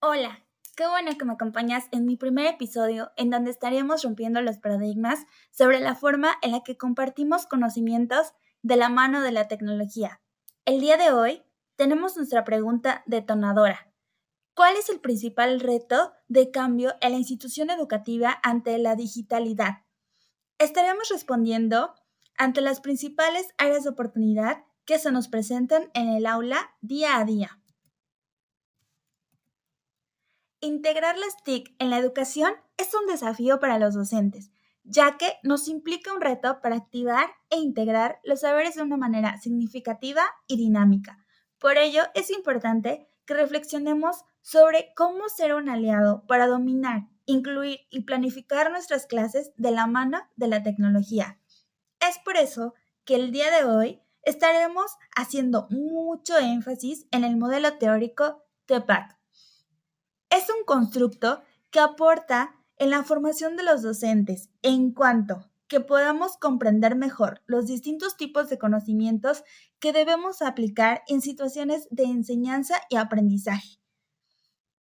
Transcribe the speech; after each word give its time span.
Hola, 0.00 0.46
qué 0.76 0.86
bueno 0.86 1.10
que 1.18 1.24
me 1.24 1.32
acompañas 1.32 1.86
en 1.90 2.06
mi 2.06 2.16
primer 2.16 2.46
episodio 2.46 3.10
en 3.16 3.30
donde 3.30 3.50
estaremos 3.50 4.04
rompiendo 4.04 4.40
los 4.42 4.58
paradigmas 4.58 5.26
sobre 5.50 5.80
la 5.80 5.96
forma 5.96 6.34
en 6.40 6.52
la 6.52 6.62
que 6.62 6.76
compartimos 6.76 7.46
conocimientos 7.46 8.32
de 8.62 8.76
la 8.76 8.90
mano 8.90 9.22
de 9.22 9.32
la 9.32 9.48
tecnología. 9.48 10.20
El 10.64 10.78
día 10.78 10.98
de 10.98 11.10
hoy 11.10 11.42
tenemos 11.74 12.16
nuestra 12.16 12.44
pregunta 12.44 13.02
detonadora. 13.06 13.92
¿Cuál 14.54 14.76
es 14.76 14.88
el 14.88 15.00
principal 15.00 15.58
reto 15.58 16.12
de 16.28 16.52
cambio 16.52 16.94
en 17.00 17.10
la 17.10 17.18
institución 17.18 17.68
educativa 17.68 18.38
ante 18.44 18.78
la 18.78 18.94
digitalidad? 18.94 19.78
Estaremos 20.58 21.08
respondiendo 21.08 21.96
ante 22.36 22.60
las 22.60 22.80
principales 22.80 23.52
áreas 23.58 23.82
de 23.82 23.90
oportunidad 23.90 24.64
que 24.84 25.00
se 25.00 25.10
nos 25.10 25.26
presentan 25.26 25.90
en 25.94 26.08
el 26.08 26.26
aula 26.26 26.70
día 26.82 27.18
a 27.18 27.24
día. 27.24 27.57
Integrar 30.60 31.16
las 31.16 31.36
TIC 31.44 31.72
en 31.78 31.88
la 31.90 31.98
educación 31.98 32.52
es 32.78 32.92
un 32.92 33.06
desafío 33.06 33.60
para 33.60 33.78
los 33.78 33.94
docentes, 33.94 34.50
ya 34.82 35.16
que 35.16 35.34
nos 35.44 35.68
implica 35.68 36.12
un 36.12 36.20
reto 36.20 36.60
para 36.60 36.74
activar 36.74 37.28
e 37.48 37.58
integrar 37.58 38.18
los 38.24 38.40
saberes 38.40 38.74
de 38.74 38.82
una 38.82 38.96
manera 38.96 39.38
significativa 39.40 40.22
y 40.48 40.56
dinámica. 40.56 41.24
Por 41.60 41.78
ello, 41.78 42.02
es 42.14 42.30
importante 42.30 43.06
que 43.24 43.34
reflexionemos 43.34 44.24
sobre 44.40 44.92
cómo 44.96 45.28
ser 45.28 45.54
un 45.54 45.68
aliado 45.68 46.26
para 46.26 46.48
dominar, 46.48 47.02
incluir 47.24 47.78
y 47.90 48.00
planificar 48.00 48.72
nuestras 48.72 49.06
clases 49.06 49.52
de 49.56 49.70
la 49.70 49.86
mano 49.86 50.18
de 50.34 50.48
la 50.48 50.64
tecnología. 50.64 51.38
Es 52.00 52.18
por 52.24 52.36
eso 52.36 52.74
que 53.04 53.14
el 53.14 53.30
día 53.30 53.52
de 53.52 53.64
hoy 53.64 54.02
estaremos 54.22 54.90
haciendo 55.14 55.68
mucho 55.70 56.36
énfasis 56.36 57.06
en 57.12 57.22
el 57.22 57.36
modelo 57.36 57.78
teórico 57.78 58.44
TEPAC, 58.66 59.17
es 60.30 60.48
un 60.50 60.64
constructo 60.64 61.42
que 61.70 61.80
aporta 61.80 62.54
en 62.76 62.90
la 62.90 63.02
formación 63.02 63.56
de 63.56 63.64
los 63.64 63.82
docentes 63.82 64.50
en 64.62 64.92
cuanto 64.92 65.50
que 65.68 65.80
podamos 65.80 66.36
comprender 66.38 66.96
mejor 66.96 67.42
los 67.46 67.66
distintos 67.66 68.16
tipos 68.16 68.48
de 68.48 68.58
conocimientos 68.58 69.44
que 69.78 69.92
debemos 69.92 70.40
aplicar 70.42 71.02
en 71.06 71.20
situaciones 71.20 71.86
de 71.90 72.04
enseñanza 72.04 72.80
y 72.88 72.96
aprendizaje. 72.96 73.78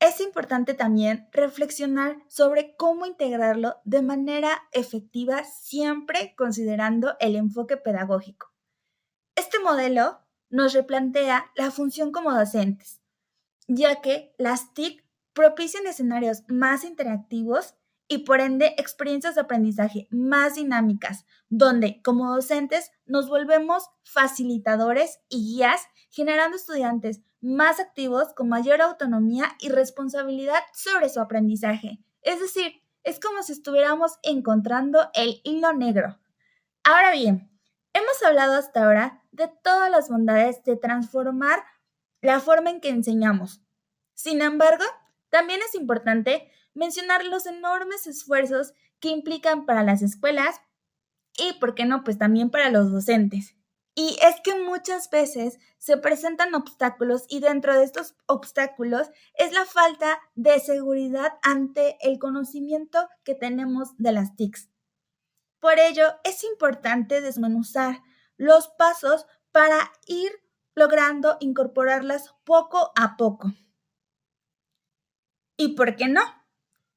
Es 0.00 0.20
importante 0.22 0.72
también 0.72 1.28
reflexionar 1.30 2.16
sobre 2.28 2.74
cómo 2.76 3.04
integrarlo 3.04 3.76
de 3.84 4.00
manera 4.00 4.62
efectiva 4.72 5.44
siempre 5.44 6.34
considerando 6.36 7.16
el 7.20 7.36
enfoque 7.36 7.76
pedagógico. 7.76 8.50
Este 9.36 9.58
modelo 9.58 10.20
nos 10.48 10.72
replantea 10.72 11.52
la 11.54 11.70
función 11.70 12.12
como 12.12 12.32
docentes, 12.32 13.02
ya 13.68 14.00
que 14.00 14.34
las 14.38 14.72
TIC 14.72 15.04
propician 15.32 15.86
escenarios 15.86 16.42
más 16.48 16.84
interactivos 16.84 17.74
y 18.08 18.18
por 18.18 18.40
ende 18.40 18.74
experiencias 18.76 19.36
de 19.36 19.42
aprendizaje 19.42 20.08
más 20.10 20.56
dinámicas, 20.56 21.26
donde 21.48 22.02
como 22.02 22.34
docentes 22.34 22.90
nos 23.06 23.28
volvemos 23.28 23.84
facilitadores 24.02 25.20
y 25.28 25.54
guías, 25.54 25.82
generando 26.10 26.56
estudiantes 26.56 27.20
más 27.40 27.78
activos 27.78 28.34
con 28.34 28.48
mayor 28.48 28.82
autonomía 28.82 29.56
y 29.60 29.68
responsabilidad 29.68 30.60
sobre 30.72 31.08
su 31.08 31.20
aprendizaje. 31.20 32.00
Es 32.22 32.40
decir, 32.40 32.82
es 33.04 33.20
como 33.20 33.42
si 33.42 33.52
estuviéramos 33.52 34.18
encontrando 34.22 35.08
el 35.14 35.40
hilo 35.44 35.72
negro. 35.72 36.18
Ahora 36.82 37.12
bien, 37.12 37.50
hemos 37.92 38.22
hablado 38.24 38.54
hasta 38.54 38.84
ahora 38.84 39.22
de 39.30 39.48
todas 39.62 39.90
las 39.90 40.08
bondades 40.08 40.64
de 40.64 40.76
transformar 40.76 41.62
la 42.20 42.40
forma 42.40 42.70
en 42.70 42.80
que 42.80 42.90
enseñamos. 42.90 43.62
Sin 44.14 44.42
embargo, 44.42 44.84
también 45.30 45.60
es 45.66 45.74
importante 45.74 46.50
mencionar 46.74 47.24
los 47.24 47.46
enormes 47.46 48.06
esfuerzos 48.06 48.74
que 49.00 49.08
implican 49.08 49.66
para 49.66 49.82
las 49.82 50.02
escuelas 50.02 50.60
y, 51.36 51.54
¿por 51.54 51.74
qué 51.74 51.84
no?, 51.84 52.04
pues 52.04 52.18
también 52.18 52.50
para 52.50 52.70
los 52.70 52.92
docentes. 52.92 53.56
Y 53.94 54.16
es 54.22 54.40
que 54.42 54.54
muchas 54.54 55.10
veces 55.10 55.58
se 55.78 55.96
presentan 55.96 56.54
obstáculos 56.54 57.24
y 57.28 57.40
dentro 57.40 57.76
de 57.76 57.84
estos 57.84 58.14
obstáculos 58.26 59.10
es 59.34 59.52
la 59.52 59.64
falta 59.64 60.20
de 60.34 60.60
seguridad 60.60 61.32
ante 61.42 61.96
el 62.00 62.18
conocimiento 62.18 63.08
que 63.24 63.34
tenemos 63.34 63.96
de 63.98 64.12
las 64.12 64.36
TICs. 64.36 64.70
Por 65.60 65.78
ello, 65.78 66.04
es 66.24 66.44
importante 66.44 67.20
desmenuzar 67.20 68.00
los 68.36 68.68
pasos 68.68 69.26
para 69.52 69.92
ir 70.06 70.30
logrando 70.74 71.36
incorporarlas 71.40 72.34
poco 72.44 72.92
a 72.96 73.16
poco. 73.16 73.52
Y 75.60 75.74
por 75.74 75.94
qué 75.94 76.08
no, 76.08 76.22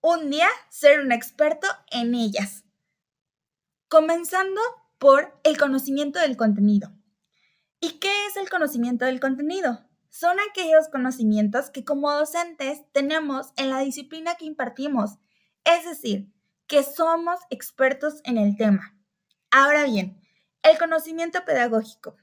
un 0.00 0.30
día 0.30 0.48
ser 0.68 0.98
un 0.98 1.12
experto 1.12 1.68
en 1.92 2.16
ellas. 2.16 2.64
Comenzando 3.86 4.60
por 4.98 5.40
el 5.44 5.56
conocimiento 5.56 6.18
del 6.18 6.36
contenido. 6.36 6.90
¿Y 7.78 8.00
qué 8.00 8.10
es 8.26 8.36
el 8.36 8.50
conocimiento 8.50 9.04
del 9.04 9.20
contenido? 9.20 9.86
Son 10.08 10.38
aquellos 10.50 10.88
conocimientos 10.88 11.70
que 11.70 11.84
como 11.84 12.10
docentes 12.10 12.82
tenemos 12.90 13.52
en 13.54 13.70
la 13.70 13.78
disciplina 13.78 14.34
que 14.34 14.46
impartimos, 14.46 15.18
es 15.62 15.84
decir, 15.84 16.32
que 16.66 16.82
somos 16.82 17.38
expertos 17.50 18.20
en 18.24 18.38
el 18.38 18.56
tema. 18.56 18.98
Ahora 19.52 19.84
bien, 19.84 20.20
el 20.64 20.76
conocimiento 20.78 21.44
pedagógico. 21.44 22.16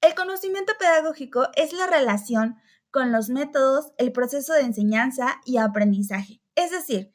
El 0.00 0.16
conocimiento 0.16 0.72
pedagógico 0.80 1.46
es 1.54 1.72
la 1.72 1.86
relación 1.86 2.56
con 2.96 3.12
los 3.12 3.28
métodos, 3.28 3.92
el 3.98 4.10
proceso 4.10 4.54
de 4.54 4.62
enseñanza 4.62 5.42
y 5.44 5.58
aprendizaje. 5.58 6.40
Es 6.54 6.70
decir, 6.70 7.12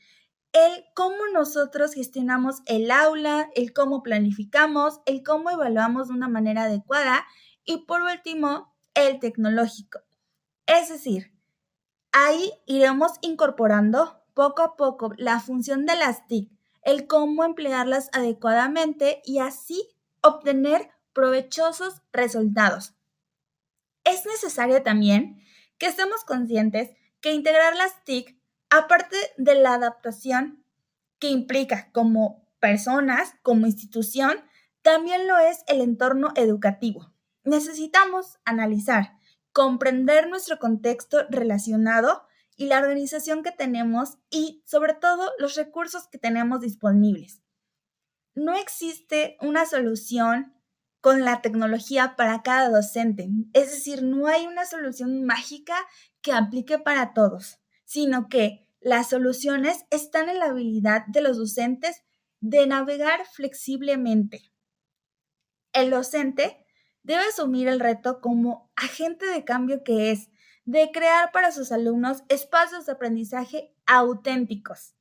el 0.53 0.86
cómo 0.94 1.18
nosotros 1.34 1.96
gestionamos 1.96 2.62
el 2.68 2.92
aula, 2.92 3.50
el 3.56 3.74
cómo 3.74 4.03
planificamos, 4.03 5.02
el 5.08 5.24
cómo 5.24 5.50
evaluamos 5.50 6.09
de 6.09 6.14
una 6.14 6.28
manera 6.28 6.66
adecuada 6.66 7.25
y 7.66 7.88
por 7.88 8.03
último, 8.03 8.75
el 8.94 9.19
tecnológico. 9.19 10.02
Es 10.68 10.90
decir, 10.90 11.34
ahí 12.12 12.52
iremos 12.68 13.13
incorporando 13.22 14.22
poco 14.36 14.62
a 14.62 14.75
poco 14.75 15.13
la 15.18 15.40
función 15.40 15.88
de 15.88 15.96
las 15.96 16.28
TIC, 16.28 16.52
el 16.84 17.08
cómo 17.08 17.44
emplearlas 17.44 18.12
adecuadamente 18.13 19.24
y 19.25 19.40
así 19.40 19.90
obtener 20.22 20.92
provechosos 21.12 22.03
resultados. 22.13 22.94
Es 24.03 24.28
necesario 24.28 24.84
también 24.84 25.42
que 25.81 25.88
estemos 25.88 26.24
conscientes 26.24 26.92
que 27.22 27.34
integrar 27.34 27.75
las 27.75 28.03
TIC, 28.03 28.40
aparte 28.69 29.16
de 29.38 29.56
la 29.56 29.74
adaptación 29.74 30.64
que 31.18 31.30
implica 31.30 31.90
como 31.92 32.47
personas, 32.59 33.34
como 33.42 33.66
institución, 33.66 34.44
también 34.84 35.28
lo 35.28 35.40
es 35.40 35.64
el 35.66 35.81
entorno 35.81 36.34
educativo. 36.36 37.12
Necesitamos 37.44 38.38
analizar, 38.46 39.18
comprender 39.53 40.30
nuestro 40.30 40.59
contexto 40.59 41.25
relacionado 41.31 42.28
y 42.56 42.68
la 42.68 42.78
organización 42.78 43.42
que 43.42 43.52
tenemos 43.52 44.19
y 44.30 44.62
sobre 44.68 44.94
todo 44.94 45.31
los 45.40 45.56
recursos 45.56 46.08
que 46.08 46.19
tenemos 46.19 46.62
disponibles. 46.62 47.42
No 48.36 48.53
existe 48.53 49.36
una 49.42 49.66
solución 49.66 50.53
con 51.01 51.25
la 51.25 51.41
tecnología 51.41 52.16
para 52.16 52.44
cada 52.44 52.69
docente. 52.69 53.28
Es 53.53 53.72
decir, 53.72 54.03
no 54.03 54.28
hay 54.28 54.45
una 54.47 54.66
solución 54.66 55.25
mágica 55.25 55.75
que 56.22 56.31
aplique 56.31 56.78
para 56.78 57.13
todos, 57.13 57.59
sino 57.85 58.29
que 58.29 58.67
las 58.79 59.09
soluciones 59.09 59.85
están 59.89 60.29
en 60.29 60.39
la 60.39 60.45
habilidad 60.45 61.06
de 61.07 61.22
los 61.22 61.38
docentes 61.38 62.03
de 62.39 62.66
navegar 62.67 63.25
flexiblemente. 63.25 64.51
El 65.73 65.89
docente 65.89 66.66
debe 67.03 67.23
asumir 67.23 67.68
el 67.68 67.79
reto 67.79 68.22
como 68.22 68.72
agente 68.75 69.25
de 69.25 69.44
cambio 69.44 69.83
que 69.83 70.12
es, 70.12 70.30
de 70.65 70.92
crear 70.92 71.31
para 71.31 71.51
sus 71.51 71.71
alumnos 71.71 72.24
espacios 72.30 72.86
de 72.86 72.92
aprendizaje 72.92 73.75
auténticos. 73.88 74.95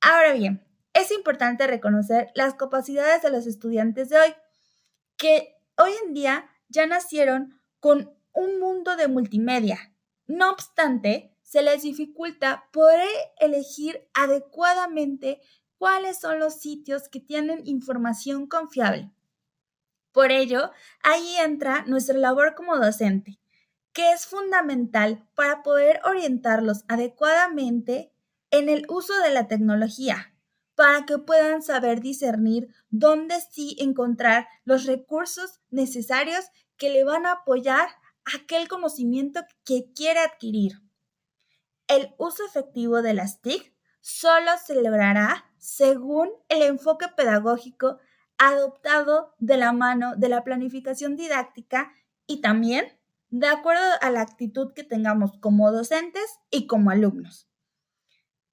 Ahora 0.00 0.32
bien, 0.32 0.64
es 0.92 1.10
importante 1.10 1.66
reconocer 1.66 2.30
las 2.34 2.54
capacidades 2.54 3.22
de 3.22 3.30
los 3.30 3.46
estudiantes 3.46 4.08
de 4.08 4.18
hoy 4.18 4.34
que 5.20 5.54
hoy 5.76 5.92
en 6.06 6.14
día 6.14 6.50
ya 6.70 6.86
nacieron 6.86 7.60
con 7.78 8.16
un 8.32 8.58
mundo 8.58 8.96
de 8.96 9.06
multimedia. 9.06 9.94
No 10.26 10.50
obstante, 10.50 11.36
se 11.42 11.62
les 11.62 11.82
dificulta 11.82 12.64
poder 12.72 13.06
elegir 13.38 14.08
adecuadamente 14.14 15.42
cuáles 15.76 16.18
son 16.18 16.38
los 16.38 16.54
sitios 16.54 17.10
que 17.10 17.20
tienen 17.20 17.60
información 17.66 18.46
confiable. 18.46 19.12
Por 20.10 20.32
ello, 20.32 20.72
ahí 21.02 21.36
entra 21.36 21.84
nuestra 21.86 22.16
labor 22.16 22.54
como 22.54 22.78
docente, 22.78 23.38
que 23.92 24.12
es 24.12 24.24
fundamental 24.24 25.28
para 25.34 25.62
poder 25.62 26.00
orientarlos 26.04 26.84
adecuadamente 26.88 28.10
en 28.50 28.70
el 28.70 28.86
uso 28.88 29.12
de 29.18 29.30
la 29.30 29.48
tecnología, 29.48 30.29
para 30.80 31.04
que 31.04 31.18
puedan 31.18 31.60
saber 31.60 32.00
discernir 32.00 32.74
dónde 32.88 33.38
sí 33.50 33.76
encontrar 33.80 34.48
los 34.64 34.86
recursos 34.86 35.60
necesarios 35.68 36.46
que 36.78 36.88
le 36.88 37.04
van 37.04 37.26
a 37.26 37.32
apoyar 37.32 37.86
aquel 38.34 38.66
conocimiento 38.66 39.42
que 39.62 39.92
quiere 39.94 40.20
adquirir. 40.20 40.80
el 41.86 42.14
uso 42.16 42.46
efectivo 42.46 43.02
de 43.02 43.12
las 43.12 43.42
TIC 43.42 43.74
solo 44.00 44.52
se 44.64 44.80
logrará 44.80 45.52
según 45.58 46.30
el 46.48 46.62
enfoque 46.62 47.08
pedagógico 47.14 47.98
adoptado 48.38 49.34
de 49.38 49.58
la 49.58 49.72
mano 49.72 50.16
de 50.16 50.30
la 50.30 50.44
planificación 50.44 51.14
didáctica 51.14 51.92
y 52.26 52.40
también 52.40 52.86
de 53.28 53.48
acuerdo 53.48 53.84
a 54.00 54.10
la 54.10 54.22
actitud 54.22 54.72
que 54.72 54.84
tengamos 54.84 55.36
como 55.40 55.72
docentes 55.72 56.38
y 56.50 56.66
como 56.66 56.90
alumnos. 56.90 57.50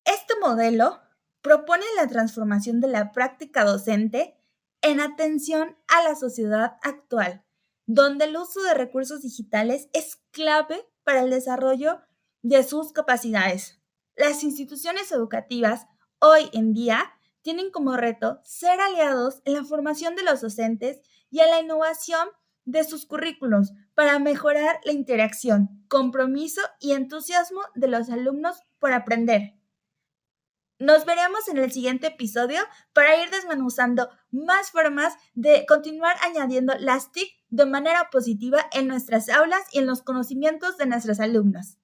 Este 0.03 0.33
modelo 0.41 1.06
propone 1.42 1.86
la 1.95 2.07
transformación 2.07 2.80
de 2.81 2.88
la 2.88 3.12
práctica 3.12 3.63
docente 3.63 4.38
en 4.81 5.00
atención 5.00 5.78
a 5.88 6.04
la 6.04 6.16
sociedad 6.16 6.78
actual, 6.81 7.44
donde 7.86 8.25
el 8.25 8.38
uso 8.38 8.62
de 8.63 8.74
recursos 8.74 9.22
digitales 9.22 9.89
es 9.94 10.18
clave 10.31 10.88
para 11.04 11.22
el 11.22 11.30
desarrollo 11.30 12.01
de 12.42 12.63
sus 12.63 12.92
capacidades. 12.92 13.81
Las 14.16 14.44
instituciones 14.44 15.12
educativas 15.12 15.88
hoy 16.19 16.50
en 16.54 16.74
día 16.74 17.12
tienen 17.42 17.72
como 17.72 17.95
reto 17.95 18.39
ser 18.44 18.80
aliados 18.80 19.42
en 19.45 19.54
la 19.54 19.63
formación 19.63 20.16
de 20.16 20.24
los 20.24 20.42
docentes 20.42 21.01
y 21.30 21.39
en 21.39 21.50
la 21.50 21.62
innovación 21.62 22.28
de 22.66 22.84
sus 22.84 23.06
currículos 23.06 23.72
para 23.94 24.19
mejorar 24.19 24.80
la 24.84 24.92
interacción, 24.92 25.86
compromiso 25.88 26.62
y 26.80 26.92
entusiasmo 26.92 27.62
de 27.75 27.88
los 27.88 28.10
alumnos 28.10 28.57
por 28.80 28.92
aprender. 28.92 29.56
Nos 30.79 31.06
veremos 31.06 31.47
en 31.47 31.57
el 31.57 31.71
siguiente 31.71 32.07
episodio 32.07 32.59
para 32.94 33.21
ir 33.24 33.31
desmenuzando 33.31 34.09
más 34.29 34.69
formas 34.69 35.15
de 35.33 35.65
continuar 35.68 36.15
añadiendo 36.21 36.75
las 36.79 37.12
TIC 37.12 37.29
de 37.50 37.65
manera 37.65 38.09
positiva 38.12 38.59
en 38.74 38.88
nuestras 38.88 39.27
aulas 39.29 39.63
y 39.71 39.79
en 39.79 39.88
los 39.88 40.03
conocimientos 40.03 40.77
de 40.77 40.85
nuestros 40.85 41.19
alumnos. 41.19 41.77